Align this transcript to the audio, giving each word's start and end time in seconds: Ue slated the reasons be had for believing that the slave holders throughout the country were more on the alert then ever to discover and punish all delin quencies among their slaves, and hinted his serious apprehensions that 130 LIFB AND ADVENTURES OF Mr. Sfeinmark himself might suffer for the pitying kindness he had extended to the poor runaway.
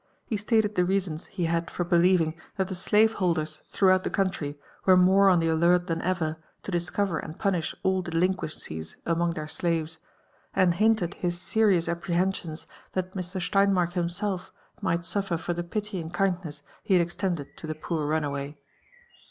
Ue 0.31 0.37
slated 0.39 0.73
the 0.73 0.83
reasons 0.83 1.29
be 1.37 1.43
had 1.43 1.69
for 1.69 1.83
believing 1.83 2.33
that 2.57 2.67
the 2.69 2.73
slave 2.73 3.13
holders 3.21 3.61
throughout 3.69 4.03
the 4.03 4.09
country 4.09 4.57
were 4.85 4.97
more 4.97 5.29
on 5.29 5.39
the 5.39 5.47
alert 5.47 5.85
then 5.85 6.01
ever 6.01 6.37
to 6.63 6.71
discover 6.71 7.19
and 7.19 7.37
punish 7.37 7.75
all 7.83 8.01
delin 8.01 8.35
quencies 8.35 8.95
among 9.05 9.29
their 9.33 9.47
slaves, 9.47 9.99
and 10.55 10.73
hinted 10.81 11.13
his 11.13 11.39
serious 11.39 11.87
apprehensions 11.87 12.65
that 12.93 13.13
130 13.13 13.13
LIFB 13.13 13.13
AND 13.13 13.41
ADVENTURES 13.43 13.45
OF 13.45 13.49
Mr. 13.51 13.51
Sfeinmark 13.51 13.93
himself 14.03 14.53
might 14.81 15.05
suffer 15.05 15.37
for 15.37 15.53
the 15.53 15.63
pitying 15.63 16.09
kindness 16.09 16.63
he 16.81 16.95
had 16.95 17.01
extended 17.03 17.55
to 17.55 17.67
the 17.67 17.75
poor 17.75 18.07
runaway. 18.07 18.57